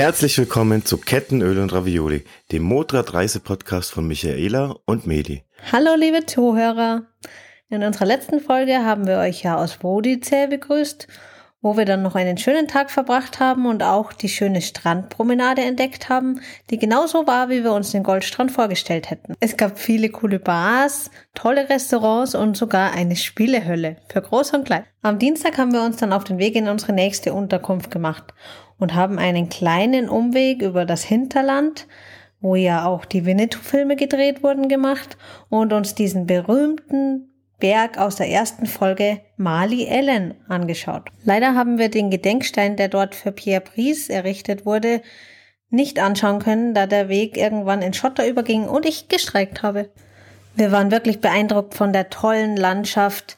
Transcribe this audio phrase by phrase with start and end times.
[0.00, 5.44] Herzlich willkommen zu Kettenöl und Ravioli, dem Motrad Reise-Podcast von Michaela und Medi.
[5.70, 7.02] Hallo liebe Zuhörer.
[7.68, 11.06] In unserer letzten Folge haben wir euch ja aus Brodizell begrüßt,
[11.60, 16.08] wo wir dann noch einen schönen Tag verbracht haben und auch die schöne Strandpromenade entdeckt
[16.08, 19.34] haben, die genauso war, wie wir uns den Goldstrand vorgestellt hätten.
[19.40, 24.84] Es gab viele coole Bars, tolle Restaurants und sogar eine Spielehölle für Groß und Klein.
[25.02, 28.32] Am Dienstag haben wir uns dann auf den Weg in unsere nächste Unterkunft gemacht
[28.80, 31.86] und haben einen kleinen Umweg über das Hinterland,
[32.40, 35.16] wo ja auch die Winnetou-Filme gedreht wurden, gemacht
[35.50, 41.10] und uns diesen berühmten Berg aus der ersten Folge Mali Ellen angeschaut.
[41.24, 45.02] Leider haben wir den Gedenkstein, der dort für Pierre Brice errichtet wurde,
[45.68, 49.90] nicht anschauen können, da der Weg irgendwann in Schotter überging und ich gestreikt habe.
[50.56, 53.36] Wir waren wirklich beeindruckt von der tollen Landschaft,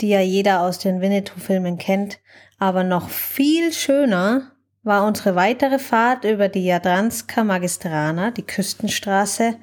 [0.00, 2.20] die ja jeder aus den Winnetou-Filmen kennt,
[2.58, 4.52] aber noch viel schöner
[4.88, 9.54] war unsere weitere Fahrt über die Jadranska Magistrana, die Küstenstraße,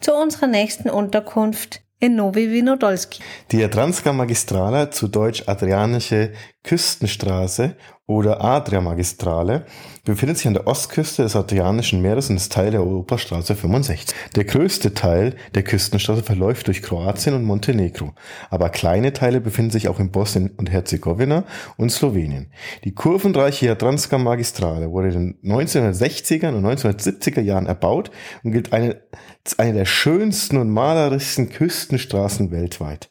[0.00, 3.22] zu unserer nächsten Unterkunft in Novi Vinodolski.
[3.52, 6.32] Die Jadranska Magistrala, zu Deutsch Adrianische
[6.64, 7.76] Küstenstraße
[8.06, 9.64] oder Adria Magistrale,
[10.04, 14.14] befindet sich an der Ostküste des Adrianischen Meeres und ist Teil der Europastraße 65.
[14.36, 18.12] Der größte Teil der Küstenstraße verläuft durch Kroatien und Montenegro,
[18.50, 21.44] aber kleine Teile befinden sich auch in Bosnien und Herzegowina
[21.78, 22.50] und Slowenien.
[22.84, 28.10] Die kurvenreiche Jadranska Magistrale wurde in den 1960er und 1970er Jahren erbaut
[28.42, 29.00] und gilt eine,
[29.44, 33.10] als eine der schönsten und malerischsten Küstenstraßen weltweit.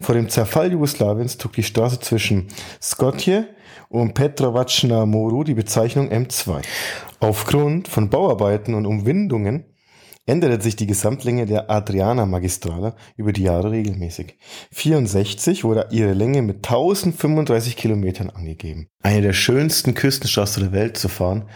[0.00, 2.48] Vor dem Zerfall Jugoslawiens trug die Straße zwischen
[2.82, 3.48] Skopje
[3.88, 6.62] und Petrovac na Moru die Bezeichnung M2.
[7.20, 9.64] Aufgrund von Bauarbeiten und Umwindungen
[10.26, 14.38] änderte sich die Gesamtlänge der Adriana Magistrala über die Jahre regelmäßig.
[14.72, 18.88] 64 wurde ihre Länge mit 1035 Kilometern angegeben.
[19.02, 21.48] Eine der schönsten Küstenstraßen der Welt zu fahren,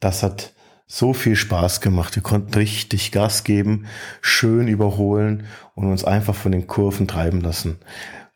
[0.00, 0.52] das hat
[0.92, 2.16] so viel Spaß gemacht.
[2.16, 3.86] Wir konnten richtig Gas geben,
[4.20, 5.44] schön überholen
[5.76, 7.78] und uns einfach von den Kurven treiben lassen.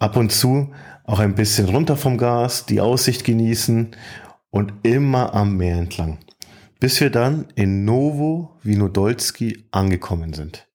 [0.00, 0.72] Ab und zu
[1.04, 3.94] auch ein bisschen runter vom Gas, die Aussicht genießen
[4.50, 6.18] und immer am Meer entlang.
[6.80, 10.66] Bis wir dann in Novo Vinodolski angekommen sind.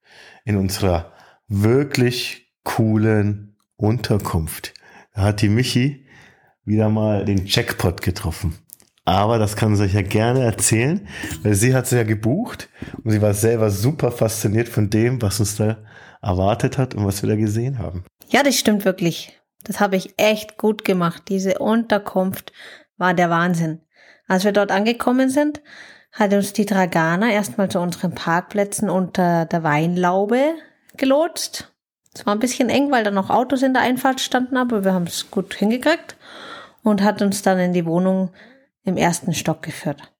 [0.45, 1.11] In unserer
[1.49, 4.73] wirklich coolen Unterkunft.
[5.13, 6.05] Da hat die Michi
[6.63, 8.55] wieder mal den Jackpot getroffen.
[9.05, 11.07] Aber das kann sie euch ja gerne erzählen,
[11.43, 12.69] weil sie hat sie ja gebucht
[13.03, 15.77] und sie war selber super fasziniert von dem, was uns da
[16.23, 18.03] erwartet hat und was wir da gesehen haben.
[18.29, 19.39] Ja, das stimmt wirklich.
[19.63, 21.23] Das habe ich echt gut gemacht.
[21.29, 22.51] Diese Unterkunft
[22.97, 23.81] war der Wahnsinn.
[24.27, 25.61] Als wir dort angekommen sind,
[26.11, 30.55] hat uns die Dragana erstmal zu unseren Parkplätzen unter der Weinlaube
[30.97, 31.73] gelotst.
[32.13, 34.93] Es war ein bisschen eng, weil da noch Autos in der Einfahrt standen, aber wir
[34.93, 36.15] haben es gut hingekriegt
[36.81, 38.31] und hat uns dann in die Wohnung
[38.85, 40.13] im ersten Stock geführt.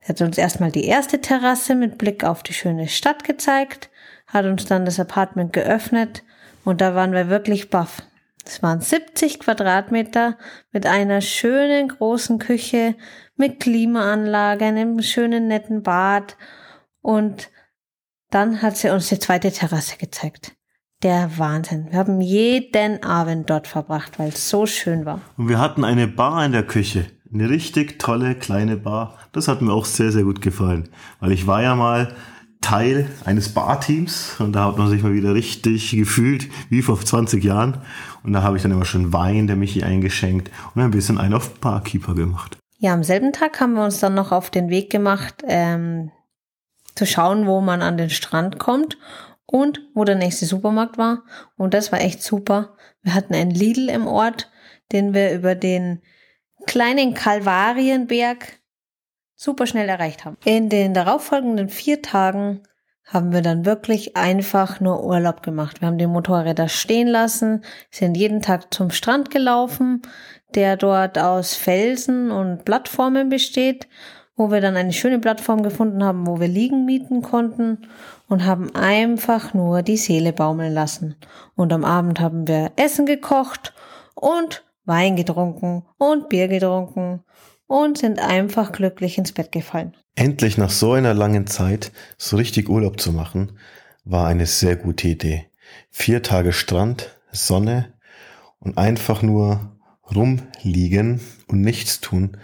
[0.00, 3.90] Er hat uns erstmal die erste Terrasse mit Blick auf die schöne Stadt gezeigt,
[4.26, 6.22] hat uns dann das Apartment geöffnet
[6.64, 8.02] und da waren wir wirklich baff.
[8.44, 10.38] Es waren 70 Quadratmeter
[10.72, 12.94] mit einer schönen großen Küche,
[13.36, 16.36] mit Klimaanlage, einem schönen netten Bad
[17.02, 17.50] und
[18.30, 20.52] dann hat sie uns die zweite Terrasse gezeigt.
[21.02, 21.88] Der Wahnsinn.
[21.90, 25.20] Wir haben jeden Abend dort verbracht, weil es so schön war.
[25.36, 27.06] Und wir hatten eine Bar in der Küche.
[27.32, 29.18] Eine richtig tolle kleine Bar.
[29.32, 30.88] Das hat mir auch sehr, sehr gut gefallen.
[31.20, 32.14] Weil ich war ja mal
[32.60, 37.44] Teil eines Barteams und da hat man sich mal wieder richtig gefühlt, wie vor 20
[37.44, 37.82] Jahren.
[38.24, 41.34] Und da habe ich dann immer schon Wein der Michi eingeschenkt und ein bisschen einen
[41.34, 42.58] auf Barkeeper gemacht.
[42.78, 46.10] Ja, am selben Tag haben wir uns dann noch auf den Weg gemacht, ähm,
[46.94, 48.98] zu schauen, wo man an den Strand kommt
[49.46, 51.24] und wo der nächste Supermarkt war.
[51.56, 52.76] Und das war echt super.
[53.02, 54.50] Wir hatten einen Lidl im Ort,
[54.92, 56.02] den wir über den
[56.66, 58.58] kleinen Kalvarienberg
[59.34, 60.36] super schnell erreicht haben.
[60.44, 62.62] In den darauffolgenden vier Tagen
[63.04, 65.80] haben wir dann wirklich einfach nur Urlaub gemacht.
[65.80, 70.02] Wir haben die Motorräder stehen lassen, sind jeden Tag zum Strand gelaufen,
[70.54, 73.88] der dort aus Felsen und Plattformen besteht,
[74.36, 77.88] wo wir dann eine schöne Plattform gefunden haben, wo wir liegen mieten konnten
[78.28, 81.16] und haben einfach nur die Seele baumeln lassen.
[81.56, 83.72] Und am Abend haben wir Essen gekocht
[84.14, 87.22] und Wein getrunken und Bier getrunken
[87.66, 89.94] und sind einfach glücklich ins Bett gefallen.
[90.14, 93.52] Endlich nach so einer langen Zeit so richtig Urlaub zu machen,
[94.04, 95.46] war eine sehr gute Idee.
[95.90, 97.92] Vier Tage Strand, Sonne
[98.58, 99.76] und einfach nur
[100.10, 102.38] rumliegen und nichts tun,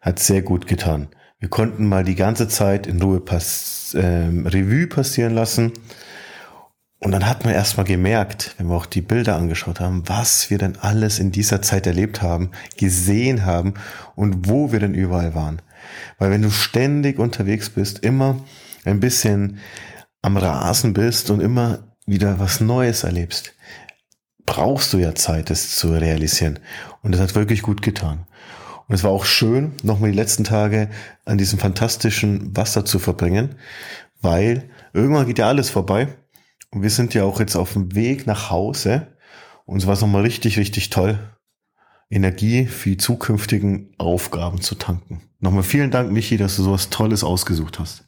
[0.00, 1.08] hat sehr gut getan.
[1.40, 5.72] Wir konnten mal die ganze Zeit in Ruhe pass äh, Revue passieren lassen
[7.00, 10.58] und dann hat man erstmal gemerkt, wenn wir auch die Bilder angeschaut haben, was wir
[10.58, 13.74] denn alles in dieser Zeit erlebt haben, gesehen haben
[14.16, 15.62] und wo wir denn überall waren.
[16.18, 18.36] Weil wenn du ständig unterwegs bist, immer
[18.84, 19.58] ein bisschen
[20.20, 23.54] am Rasen bist und immer wieder was Neues erlebst,
[24.44, 26.58] brauchst du ja Zeit, das zu realisieren.
[27.02, 28.26] Und das hat wirklich gut getan.
[28.88, 30.90] Und es war auch schön, nochmal die letzten Tage
[31.24, 33.54] an diesem fantastischen Wasser zu verbringen,
[34.20, 36.08] weil irgendwann geht ja alles vorbei.
[36.70, 39.08] Und wir sind ja auch jetzt auf dem Weg nach Hause.
[39.66, 41.18] Und es war nochmal richtig, richtig toll,
[42.10, 45.22] Energie für die zukünftigen Aufgaben zu tanken.
[45.38, 48.04] Nochmal vielen Dank, Michi, dass du sowas Tolles ausgesucht hast.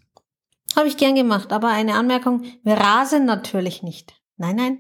[0.77, 4.15] Habe ich gern gemacht, aber eine Anmerkung, wir rasen natürlich nicht.
[4.37, 4.79] Nein, nein.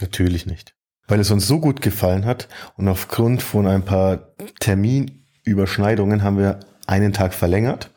[0.00, 0.74] Natürlich nicht.
[1.08, 6.60] Weil es uns so gut gefallen hat und aufgrund von ein paar Terminüberschneidungen haben wir
[6.86, 7.90] einen Tag verlängert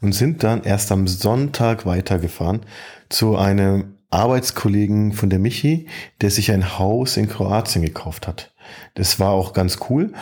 [0.00, 2.64] und sind dann erst am Sonntag weitergefahren
[3.08, 5.86] zu einem Arbeitskollegen von der Michi,
[6.20, 8.54] der sich ein Haus in Kroatien gekauft hat.
[8.94, 10.12] Das war auch ganz cool,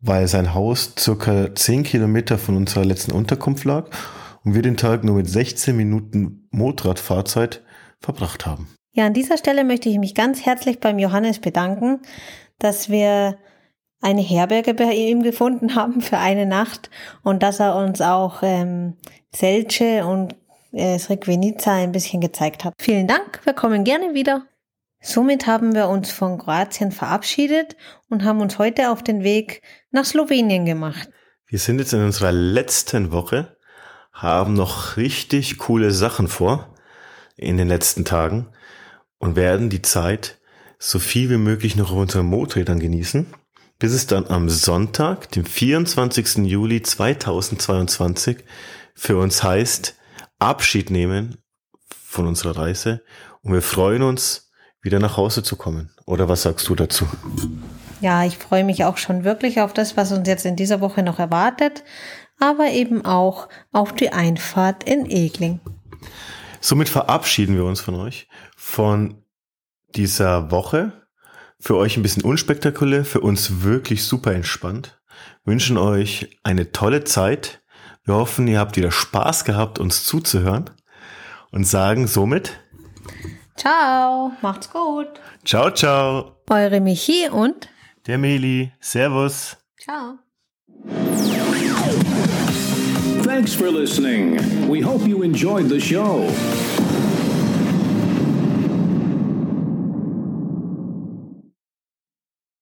[0.00, 3.90] weil sein Haus circa 10 Kilometer von unserer letzten Unterkunft lag
[4.44, 7.62] und wir den Tag nur mit 16 Minuten Motorradfahrzeit
[8.00, 8.68] verbracht haben.
[8.92, 12.00] Ja, an dieser Stelle möchte ich mich ganz herzlich beim Johannes bedanken,
[12.58, 13.36] dass wir
[14.00, 16.90] eine Herberge bei ihm gefunden haben für eine Nacht
[17.22, 18.96] und dass er uns auch ähm,
[19.34, 20.36] Selce und
[20.74, 20.98] äh,
[21.66, 22.74] ein bisschen gezeigt hat.
[22.78, 24.46] Vielen Dank, wir kommen gerne wieder.
[25.00, 27.76] Somit haben wir uns von Kroatien verabschiedet
[28.08, 31.10] und haben uns heute auf den Weg nach Slowenien gemacht.
[31.46, 33.56] Wir sind jetzt in unserer letzten Woche,
[34.12, 36.74] haben noch richtig coole Sachen vor
[37.36, 38.48] in den letzten Tagen
[39.18, 40.38] und werden die Zeit
[40.78, 43.26] so viel wie möglich noch auf unseren Motorrädern genießen
[43.78, 46.46] bis es dann am Sonntag, dem 24.
[46.46, 48.38] Juli 2022,
[48.94, 49.96] für uns heißt,
[50.44, 51.36] Abschied nehmen
[51.88, 53.02] von unserer Reise
[53.42, 54.50] und wir freuen uns,
[54.82, 55.90] wieder nach Hause zu kommen.
[56.06, 57.06] Oder was sagst du dazu?
[58.00, 61.02] Ja, ich freue mich auch schon wirklich auf das, was uns jetzt in dieser Woche
[61.02, 61.84] noch erwartet,
[62.38, 65.60] aber eben auch auf die Einfahrt in Egling.
[66.60, 69.22] Somit verabschieden wir uns von euch, von
[69.94, 70.92] dieser Woche
[71.58, 75.00] für euch ein bisschen unspektakulär, für uns wirklich super entspannt.
[75.44, 77.62] Wünschen euch eine tolle Zeit.
[78.06, 80.68] Wir hoffen, ihr habt wieder Spaß gehabt, uns zuzuhören
[81.50, 82.60] und sagen somit
[83.56, 85.08] Ciao, macht's gut.
[85.44, 86.36] Ciao, ciao.
[86.50, 87.68] Eure Michi und
[88.06, 88.72] der Meli.
[88.80, 89.56] Servus.
[89.82, 90.18] Ciao.
[93.24, 94.38] Thanks for listening.
[94.68, 96.28] We hope you enjoyed the show.